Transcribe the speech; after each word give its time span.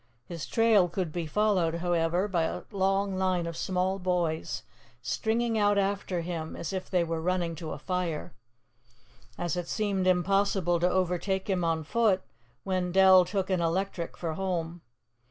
His 0.25 0.47
trail 0.47 0.89
could 0.89 1.11
be 1.11 1.27
followed, 1.27 1.75
however, 1.75 2.27
by 2.27 2.41
a 2.45 2.63
long 2.71 3.17
line 3.19 3.45
of 3.45 3.55
small 3.55 3.99
boys, 3.99 4.63
stringing 4.99 5.59
out 5.59 5.77
after 5.77 6.21
him 6.21 6.55
as 6.55 6.73
if 6.73 6.89
they 6.89 7.03
were 7.03 7.21
running 7.21 7.53
to 7.57 7.69
a 7.69 7.77
fire. 7.77 8.33
As 9.37 9.55
it 9.55 9.67
seemed 9.67 10.07
impossible 10.07 10.79
to 10.79 10.89
overtake 10.89 11.51
him 11.51 11.63
on 11.63 11.83
foot, 11.83 12.23
Wendell 12.65 13.25
took 13.25 13.51
an 13.51 13.61
electric 13.61 14.17
for 14.17 14.33
home. 14.33 14.81